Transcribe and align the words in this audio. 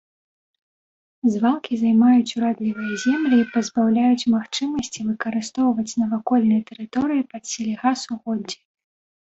Звалкі 1.33 1.73
займаюць 1.81 2.35
урадлівыя 2.39 2.93
землі 3.03 3.35
і 3.41 3.47
пазбаўляюць 3.53 4.29
магчымасці 4.37 5.07
выкарыстоўваць 5.11 5.89
навакольныя 6.03 6.61
тэрыторыі 6.71 7.27
пад 7.35 7.43
сельгасугоддзі. 7.53 8.59